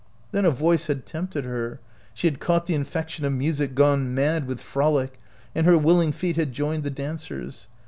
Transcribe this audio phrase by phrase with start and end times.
[0.31, 1.79] Then a voice had tempted her;
[2.15, 5.19] she had caught the infection of music gone mad with frolic,
[5.53, 7.67] and her will ing feet had joined the dancers.